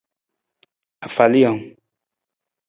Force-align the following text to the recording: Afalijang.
Afalijang. 1.05 1.59